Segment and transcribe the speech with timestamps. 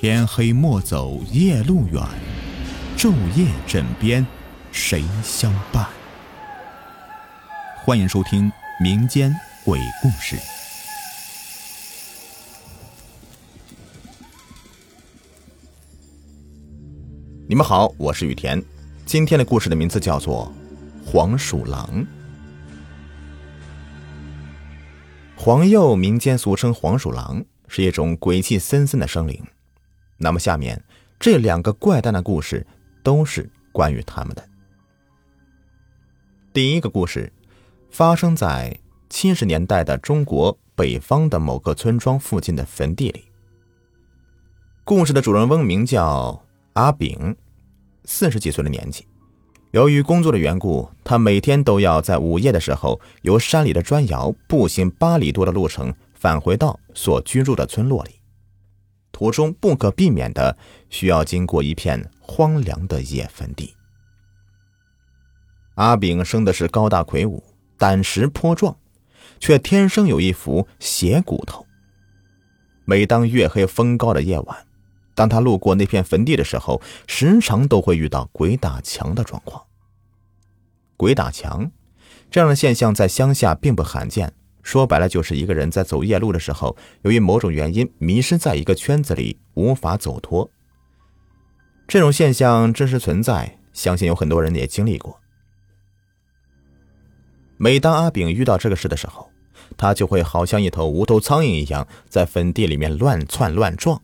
[0.00, 2.00] 天黑莫走夜路远，
[2.96, 4.24] 昼夜枕边
[4.70, 5.88] 谁相伴？
[7.84, 8.48] 欢迎收听
[8.80, 9.34] 民间
[9.64, 10.36] 鬼故事。
[17.48, 18.62] 你们好，我是雨田。
[19.04, 20.52] 今天的故事的名字叫做
[21.10, 21.90] 《黄鼠狼》。
[25.34, 29.44] 黄鼬，民间俗称黄鼠狼，是一种鬼气森森的生灵。
[30.18, 30.82] 那么，下面
[31.18, 32.66] 这两个怪诞的故事
[33.02, 34.44] 都是关于他们的。
[36.52, 37.32] 第一个故事
[37.90, 43.24] 发生在七十年代的中国北方的某个村庄附近的坟地里。
[44.84, 47.36] 故事的主人翁名叫阿炳，
[48.04, 49.06] 四十几岁的年纪。
[49.70, 58.17] 由于工作的缘故，他每天都要在午夜的时候由山里的砖窑步行八里多的路程返回到所居住的村落里，
[59.18, 60.56] 途中不可避免的
[60.90, 63.74] 需要经过一片荒凉的野坟地。
[65.74, 67.42] 阿炳生的是高大魁梧，
[67.76, 68.76] 胆识颇壮，
[69.40, 71.66] 却天生有一副邪骨头。
[72.84, 74.66] 每当月黑风高的夜晚，
[75.16, 79.64] 当他路过那片坟地的时候，时常都会遇到鬼打墙的状况。
[80.96, 81.72] 鬼打墙
[82.30, 84.32] 这样的现象在乡下并不罕见，
[84.68, 90.50] 说白了就是一个人在走夜路的时候，由于某种原因迷失在一个圈子里，无法走脱。
[91.86, 95.20] 这种现象真实存在，相信有很多人也经历过。
[97.56, 99.30] 每当阿炳遇到这个事的时候，
[99.78, 104.02] 他就会好像一头无头苍蝇一样，在坟地里面乱窜乱撞。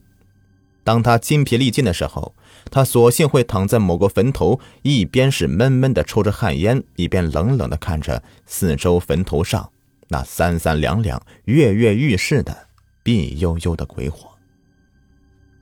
[0.83, 2.33] 当他筋疲力尽的时候，
[2.71, 9.69] 他索性会躺在某个坟头，一边是闷闷的抽着旱烟，一边冷冷的看着四周坟头上
[10.09, 12.67] 那三三两两、跃跃欲试的
[13.03, 14.29] 碧悠悠的鬼火。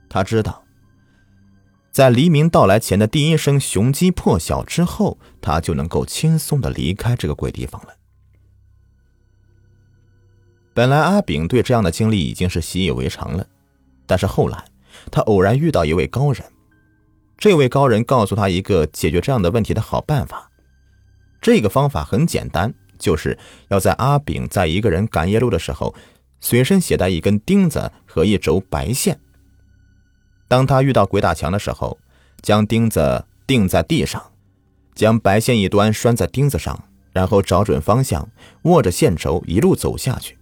[0.08, 0.64] 他知道，
[1.90, 7.94] 在黎明到来前的第一声雄鸡破晓之后，他就能够轻松的离开这个鬼地方了。
[10.72, 13.46] 本来阿炳对这样的经历已经是习以为常了，
[14.06, 14.64] 但是后来。
[15.10, 16.42] 他偶然遇到一位高人，
[17.36, 20.50] 这位高人告诉他一个解决这样的问题的好办法。
[21.42, 22.72] 这个方法很简单，
[23.04, 23.38] 就是
[23.68, 25.94] 要在阿炳在一个人赶夜路的时候，
[26.40, 29.20] 随身携带一根钉子和一轴白线。
[30.48, 31.98] 当他遇到鬼打墙的时候，
[32.40, 34.32] 将钉子钉在地上，
[34.94, 38.30] 将白线一端拴在钉子上，然后找准方向，
[38.62, 40.38] 握着线轴一路走下去。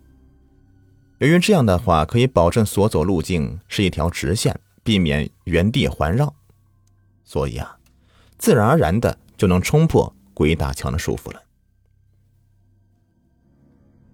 [1.19, 6.33] 由于这样的话可以保证所走路径是一条直线，避免原地环绕，
[7.25, 7.77] 所以啊，
[8.39, 11.43] 自然而然的就能冲破鬼打墙的束缚了。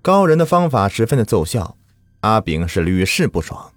[0.08, 1.76] 高人的方法十分的奏效，
[2.20, 3.70] 阿炳是屡试不爽。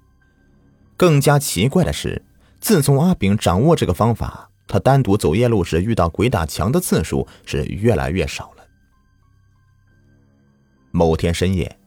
[0.95, 2.23] 更加奇怪的是，
[2.61, 8.63] 自从阿炳掌握这个方法，他单独走夜路时遇到鬼打墙的次数是越来越少了。
[10.91, 11.77] 某天深夜。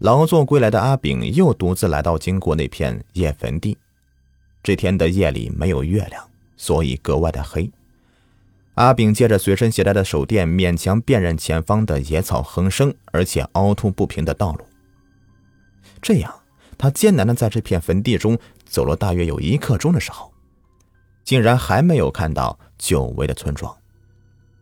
[0.00, 3.78] 劳作归来的阿炳又独自来到经过那片夜坟地。
[4.60, 7.70] 这天的夜里没有月亮，所以格外的黑。
[8.74, 14.66] 阿炳借着随身携带的手电，勉强辨认前方的野草横生而且凹凸不平的道路。
[16.02, 16.34] 这样，
[16.76, 20.32] 他艰难的在这片坟地中走了大约有一刻钟的时候，
[21.22, 23.74] 竟然还没有看到久违的村庄。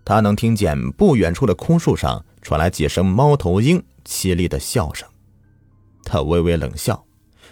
[0.04, 5.08] 他能听见不远处的枯树上传来几声猫头鹰凄厉的笑声。
[6.04, 7.02] 他微微冷笑，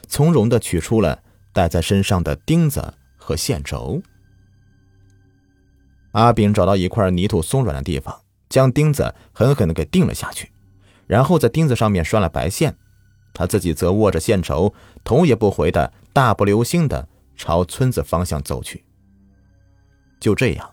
[0.09, 1.22] 从容的取出了
[1.54, 4.03] 带在身上的钉子和线轴。
[6.12, 10.50] 阿炳找到一块泥土松软的地方，将钉子狠狠的给钉了下去，
[11.06, 12.76] 然后在钉子上面拴了白线。
[13.32, 18.84] 他自己则握着线轴，头也不回的大步流星的朝村子方向走去。
[20.19, 20.71] 就这样，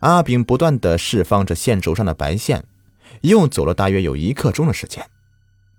[0.00, 2.64] 阿炳不断的释放着线轴上的白线，
[3.20, 5.08] 又走了大约有一刻钟的时间。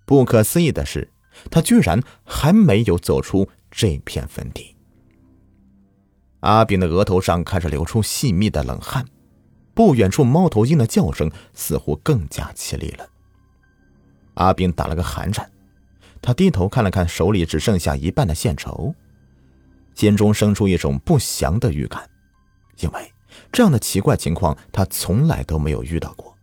[0.06, 1.12] 不可思议的是。
[1.52, 4.76] 他居然还没有走出这片坟地。
[6.42, 9.06] 阿炳的额头上开始流出细密的冷汗，
[9.74, 13.08] 不远处猫头鹰的叫声似乎更加凄厉了。
[14.36, 15.50] 阿炳打了个寒颤，
[16.22, 18.94] 他低头看了看手里只剩下一半的线绸，
[19.96, 22.08] 心中生出一种不祥的预感，
[22.80, 23.12] 因为
[23.52, 26.36] 这样的奇怪情况他从来都没有遇到过。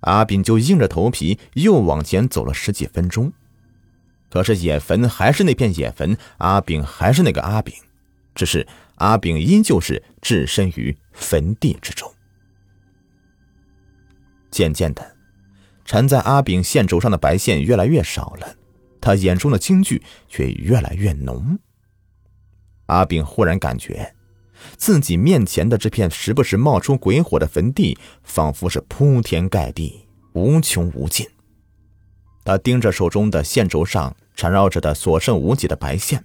[0.00, 3.30] 阿炳就硬着头皮又往前走了十几分钟，
[4.30, 7.74] 可是野坟还是那片野坟，阿炳还是那个阿炳，
[8.34, 8.66] 只是
[8.96, 12.12] 阿炳依旧是置身于坟地之中。
[14.50, 15.16] 渐渐的，
[15.84, 18.56] 缠在阿炳线轴上的白线越来越少了，
[19.00, 21.58] 他眼中的惊惧却越来越浓，
[22.86, 24.14] 阿炳忽然感觉，
[24.76, 31.26] 自己面前的这片时不时冒出鬼火的坟地，仿佛是铺天盖地、无穷无尽。
[32.44, 36.24] 他盯着手中的线轴上缠绕着的所剩无几的白线，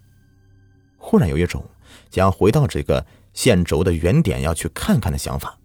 [0.97, 1.63] 忽然有一种
[2.11, 5.57] 想回到这个线轴的原点要去看看的想法。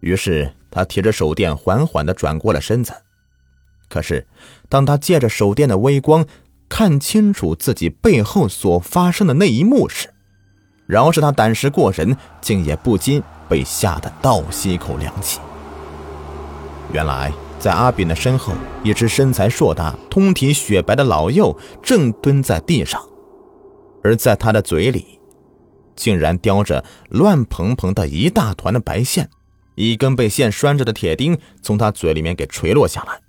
[0.00, 2.92] 于是他提着手电，缓缓地转过了身子。
[3.88, 4.26] 可是，
[4.68, 6.24] 当他借着手电的微光
[6.68, 10.08] 看清楚自己背后所发生的那一幕时，
[10.86, 15.38] 饶是他胆识过人，竟也不禁被吓得倒吸一口凉气。
[16.92, 18.52] 原来，在阿炳的身后，
[18.82, 23.00] 一只身材硕大、通体雪白的老幼正蹲在地上，
[24.02, 25.19] 而在他的嘴里，
[25.96, 29.28] 竟然叼着乱蓬蓬的一大团的白线，
[29.74, 33.20] 一根被线拴着的铁钉从他嘴里面给垂落下来。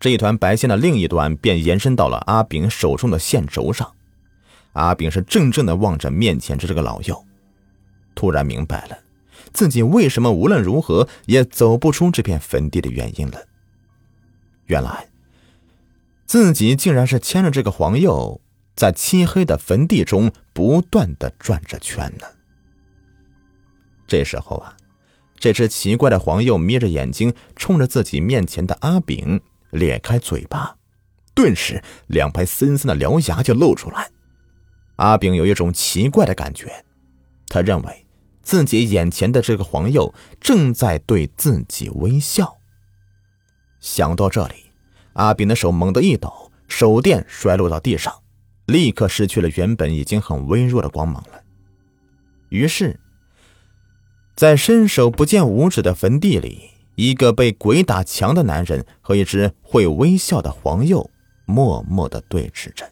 [0.00, 3.92] 这一团白线的另一端便延伸到了阿炳手中的线轴上。
[4.72, 7.24] 阿炳是怔怔的望着面前的这个老幼，
[8.14, 8.98] 突然明白了
[9.52, 13.40] 自己为什么无论如何也走不出这片坟地的原因了。
[14.66, 15.08] 原来，
[16.26, 18.40] 自己竟然是牵着这个黄鼬，
[18.74, 22.26] 在漆黑的坟地中不断的转着圈呢。
[24.06, 24.76] 这时候啊，
[25.38, 29.40] 这只奇怪的黄鼬眯着眼睛，冲着自己面前的阿炳。
[29.70, 30.76] 咧开嘴巴，
[31.34, 34.08] 顿时两排森森的獠牙就露出来。
[34.96, 36.84] 阿炳有一种奇怪的感觉，
[37.48, 38.06] 他认为
[38.40, 42.58] 自己眼前的这个黄鼬正在对自己微笑。
[43.80, 44.70] 想到这里，
[45.14, 48.14] 阿炳的手猛地一抖，手电摔落到地上，
[48.66, 51.42] 立刻失去了原本已经很微弱的光芒了。
[52.48, 52.98] 于是，
[54.34, 56.70] 在伸手不见五指的坟地里。
[56.96, 61.10] 一个被鬼打墙的男人和一只会微笑的黄鼬
[61.44, 62.88] 默默的对峙着。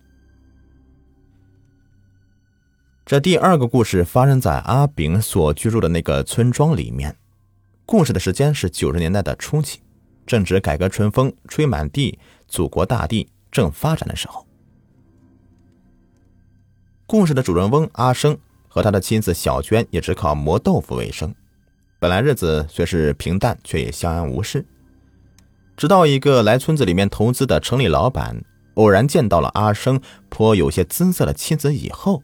[3.06, 7.16] 这第二个故事发生在阿炳所居住的那个村庄里面。
[7.86, 9.80] 故事的时间是九十年代的初期，
[10.26, 12.18] 正值改革春风吹满地，
[12.48, 14.44] 祖国大地正发展的时候。
[17.06, 18.38] 故事的主人翁阿生
[18.68, 21.34] 和他的妻子小娟也只靠磨豆腐为生。
[21.98, 24.64] 本来日子虽是平淡，却也相安无事。
[25.76, 28.42] 直到一个来村子里面投资的城里老板
[28.74, 32.22] 偶然见到了阿生颇有些姿色的妻子以后，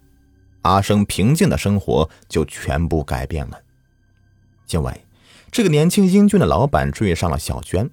[0.63, 3.61] 阿生平静的生活就全部改变了。
[4.71, 5.05] 因为
[5.51, 7.91] 这个年轻英俊的老板追上了小娟，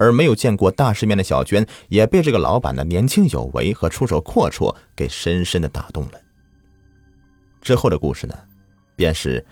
[0.00, 6.12] 而没有见过大世面的小娟也被这个老板的年轻有为和出手阔绰给深深的打动了。
[7.60, 8.34] 之后的故事呢，
[8.96, 9.46] 便是。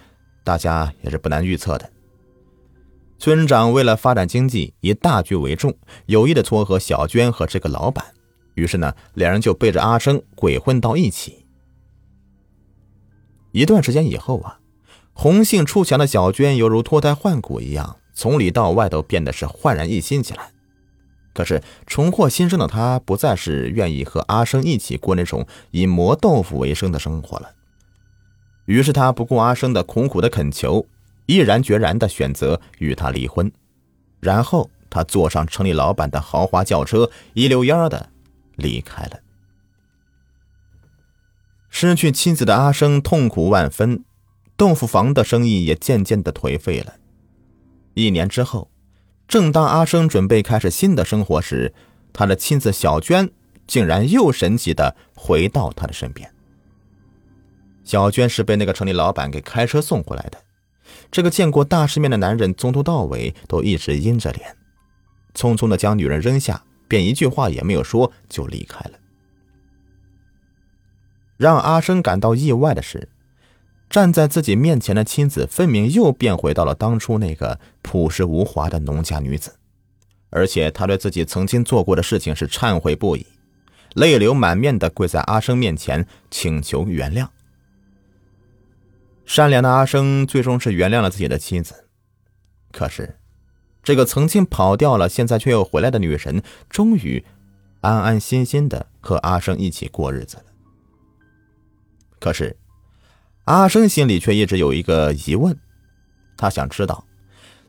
[0.44, 1.90] 大家也是不难预测的。
[3.18, 8.02] 村长为了发展经济，以大局为重，有意的撮合小娟和这个老板。
[8.54, 11.44] 于是呢，两人就背着阿生鬼混到一起。
[13.52, 14.58] 一段时间以后啊，
[15.12, 20.50] 红杏出墙的小娟犹如脱胎换骨一样，从里到外都变得是焕然一新起来。
[21.32, 27.50] 可是重获新生的他，不再是愿意和阿生一起过那种以磨豆腐为生的生活了。
[28.64, 30.84] 于是他不顾阿生的苦苦的恳求，
[31.26, 33.52] 毅然决然的选择与他离婚。
[34.18, 38.08] 然后他坐上城里老板的豪华轿车，一溜烟的
[38.56, 39.20] 离开了。
[41.70, 44.02] 失去妻子的阿生痛苦万分，
[44.56, 46.94] 豆腐房的生意也渐渐的颓废了。
[47.98, 48.70] 一年之后，
[49.26, 51.74] 正当阿生准备开始新的生活时，
[52.12, 53.28] 他的妻子小娟
[53.66, 56.32] 竟然又神奇的回到他的身边。
[57.84, 60.38] 小娟是被那个城里老板给开车送回来的。
[61.10, 64.56] 这个见过大世面的男人，从头到尾都一直阴着脸，
[65.34, 68.92] 匆匆的将女人扔下，便一句话也没有说就离开了。
[71.36, 73.08] 让阿生感到意外的是，
[73.90, 79.56] 站在自己面前的妻子，分明又变回到了当初那个朴实无华的农家女子，
[80.30, 83.26] 而且她对自己曾经做过的事情是忏悔不已，
[83.94, 87.28] 泪流满面的跪在阿生面前请求原谅。
[89.24, 91.86] 善良的阿生最终是原谅了自己的妻子，
[92.72, 93.18] 可是，
[93.82, 97.24] 这个曾经跑掉了，现在却又回来的女人，终于
[97.80, 100.44] 安安心心的和阿生一起过日子了。
[102.18, 102.56] 可是，
[103.48, 105.58] 阿生心里却一直有一个疑问，
[106.36, 107.06] 他想知道，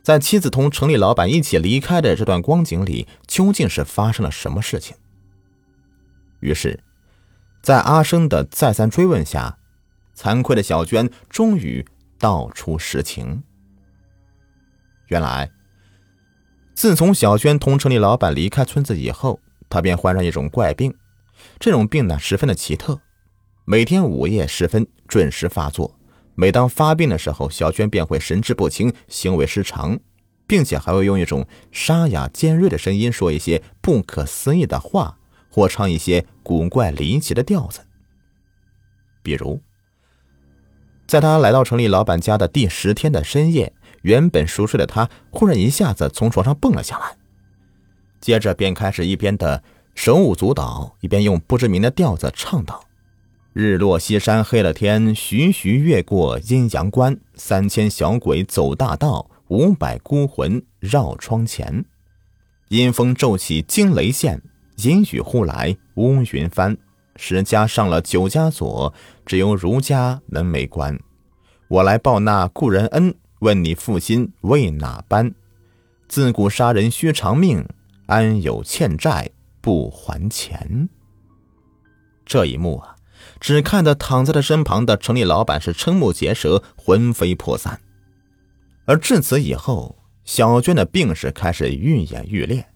[0.02, 4.94] 在妻子同城里老板一起离开的这段光景里，究竟是发生了什么事情。
[6.40, 6.84] 于是，
[7.62, 9.56] 在阿生的再三追问下。
[10.14, 11.82] 惭愧的小娟终于
[12.18, 13.42] 道出实情。
[15.06, 15.50] 原来，
[16.74, 20.94] 自从小娟同城里老板离开村子以后，她便患上一种怪病。
[21.58, 23.00] 这种病呢，十分的奇特，
[23.64, 25.94] 每天午夜时分准时发作。
[26.36, 29.98] 每当发病的时候，小娟便会神志不清、行为失常，
[30.46, 35.18] 并且还会用一种沙哑尖锐的声音说一些不可思议的话，
[35.50, 37.80] 或唱一些古怪离奇的调子。
[39.22, 39.60] 比如，
[41.06, 47.18] 在他来到城里老板家的第十天的深夜，原本熟睡的他忽然一下子从床上蹦了下来，
[48.20, 49.62] 接着便开始一边的
[49.94, 52.82] 手舞足蹈，一边用不知名的调子唱道。
[53.52, 57.18] 日落西山黑了天，徐徐越过阴阳关。
[57.34, 61.84] 三千小鬼走大道，五百孤魂绕窗前。
[62.68, 64.40] 阴风骤起惊雷现，
[64.76, 66.76] 阴雨忽来乌云翻。
[67.16, 68.94] 十家上了九家锁，
[69.26, 70.96] 只有儒家门没关。
[71.66, 75.34] 我来报那故人恩，问你负心为哪般？
[76.08, 77.66] 自古杀人须偿命，
[78.06, 79.28] 安有欠债
[79.60, 80.88] 不还钱？
[82.24, 82.94] 这一幕啊！
[83.40, 87.80] 只看得躺在他身旁的城里老板是瞠目结舌、魂飞魄散，
[88.84, 92.66] 而至此以后，小娟的病势开始愈演愈烈。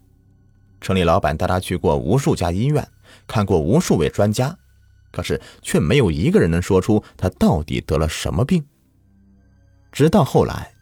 [0.81, 2.87] 城里老板带她去过无数家医院，
[3.27, 4.57] 看过无数位专家，
[5.11, 8.65] 可是却没有一个人能说出她到底得了什么病。
[9.91, 10.73] 直到后来，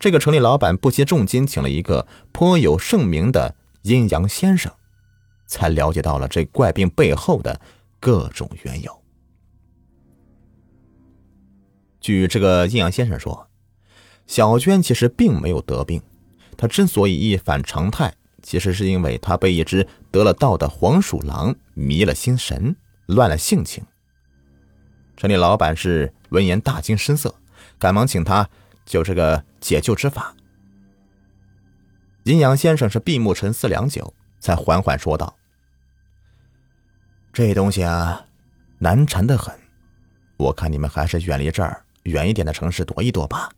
[0.00, 4.72] 这个城里老板不惜重金请了一个颇有盛名的阴阳先生，
[5.46, 7.60] 才了解到了这怪病背后的
[8.00, 9.01] 各种缘由。
[12.02, 13.48] 据这个阴阳先生说，
[14.26, 16.02] 小娟其实并没有得病，
[16.58, 22.74] 她之所以一反常态，其实是因为她被一只得了道的黄鼠狼迷了心神，
[23.06, 23.84] 乱了性情。
[25.16, 27.32] 城里老板是闻言大惊失色，
[27.78, 28.48] 赶忙请他
[28.84, 30.34] 就这个解救之法。
[32.24, 35.36] 阴阳先生是闭目沉思良久，才缓缓说道
[37.32, 38.26] ：“这东西啊，
[38.78, 39.54] 难缠的很，
[40.36, 43.50] 我看你们还是远离这儿。”远一点的城市躲一躲吧，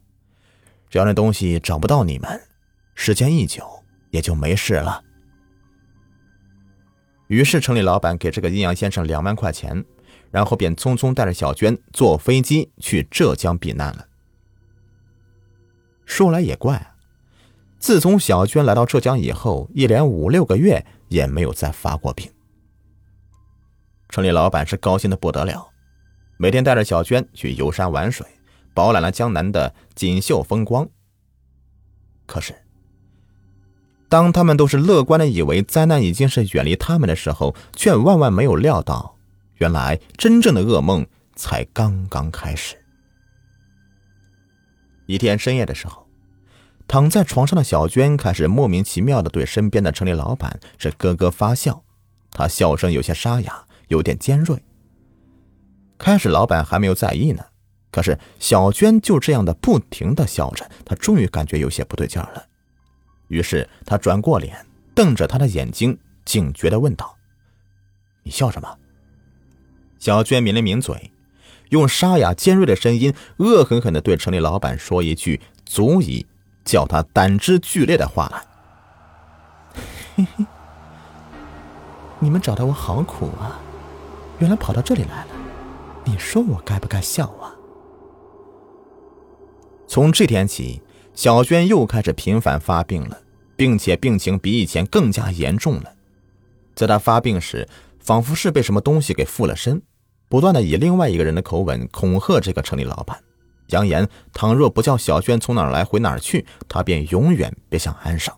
[0.91, 2.41] 只要那东西找不到你们，
[2.95, 3.65] 时间一久
[4.11, 5.03] 也就没事了。
[7.29, 9.85] 于是城里老板给这个阴阳先生两万块钱，
[10.31, 14.07] 然后便匆匆带着小娟坐飞机去浙江避难了。
[16.05, 16.95] 说来也怪，
[17.79, 22.31] 自从小娟来到浙江以后，一连五六个月也没有再发过病。
[24.11, 25.74] 城里老板是高兴的不得了。
[26.37, 28.27] 每天带着小娟去游山玩水，
[28.75, 30.89] 饱览了江南的锦绣风光。
[32.27, 32.55] 可是，
[34.09, 39.17] 当他们都是乐观的以为灾难已经是远离他们的时候，却万万没有料到，
[39.57, 42.77] 原来真正的噩梦才刚刚开始。
[45.07, 46.09] 一天深夜的时候，
[46.89, 51.85] 躺在床上的小娟开始莫名其妙的对身边的城里老板是咯咯发笑，
[52.31, 54.63] 她笑声有些沙哑，有点尖锐。
[55.97, 57.45] 开始，老板还没有在意呢，
[57.91, 62.45] 可是小娟就这样的不停的笑着，他终于感觉有些不对劲了。
[63.29, 67.17] 于是他转过脸，瞪着他的眼睛，警觉的问道
[68.23, 68.79] ：“你笑什么？”
[69.99, 71.11] 小娟抿了抿嘴，
[71.71, 76.27] 用沙哑尖锐的声音，恶狠狠的对城里老板说一句足以
[76.65, 78.43] 叫他胆汁剧烈的话来
[80.17, 80.45] ：“嘿嘿，
[82.19, 83.59] 你们找的我好苦啊，
[84.41, 85.29] 原来跑到这里来了。”
[86.05, 87.55] 你说我该不该笑啊？
[89.87, 90.83] 从这天起，
[91.15, 93.23] 小娟又开始频繁发病了，
[93.57, 95.95] 并且病情比以前更加严重了。
[96.75, 97.69] 在她发病时，
[98.01, 99.81] 仿佛是被什么东西给附了身，
[100.29, 103.19] 不断的以另外一个人的口吻恐吓这个城里老板，
[103.69, 108.35] 扬言倘若不叫小娟从哪儿来回哪儿去，他便永远别想安生。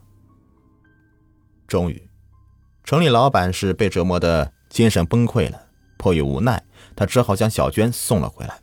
[1.66, 2.08] 终于，
[2.85, 5.65] 城里老板是被折磨的精神崩溃了，
[5.97, 6.65] 迫于无奈。
[6.95, 8.61] 他只好将小娟送了回来。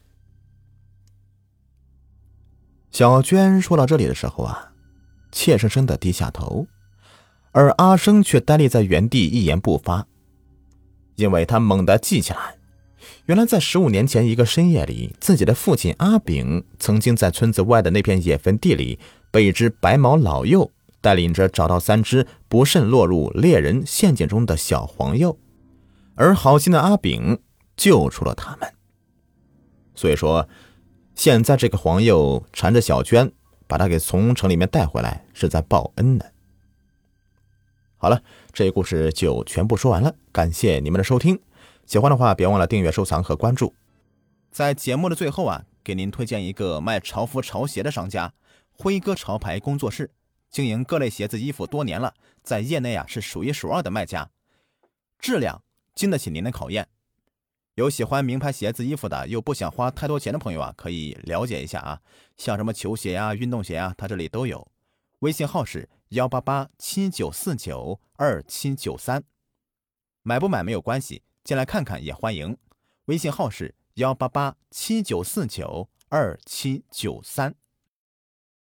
[2.92, 4.72] 小娟说到这里的时候啊，
[5.32, 6.68] 怯生生的低下头，
[7.52, 10.08] 而阿生却呆立在原地一言不发，
[11.16, 12.58] 因为他猛地记起来，
[13.25, 19.00] 原来在十五年前一个深夜里，自己的父亲阿炳曾经在村子外的那片野坟地里，
[19.32, 20.72] 被一只白毛老幼
[21.02, 25.36] 带领着找到三只不慎落入猎人陷阱中的小黄鼬，
[26.15, 27.41] 而好心的阿炳。
[27.75, 28.72] 救出了他们，
[29.96, 30.48] 所以说，
[31.15, 33.32] 现在这个黄鼬缠着小娟，
[33.65, 36.25] 把她给从城里面带回来，是在报恩呢。
[37.98, 41.41] 好了，这一故事就全部说完了，感谢你们的收听，
[41.88, 43.74] 喜欢的话别忘了订阅、收藏和关注。
[44.51, 48.32] 在节目的最后啊，给您推荐一个卖潮服潮鞋的商家——
[48.72, 50.12] 辉哥潮牌工作室，
[50.51, 54.29] 经营各类鞋子衣服多年了，在业内啊是数一数二的卖家，
[55.17, 55.62] 质量
[55.95, 56.88] 经得起您的考验。
[57.75, 62.01] 有喜欢名牌鞋子、衣服的，又不想花太多钱的朋友啊，可以了解一下啊，
[62.38, 64.67] 像什么球鞋啊、运动鞋啊，他这里都有。
[65.19, 69.23] 微信号是幺八八七九四九二七九三，
[70.21, 72.55] 买不买没有关系，进来看看也欢迎。
[73.05, 77.55] 微信号是幺八八七九四九二七九三。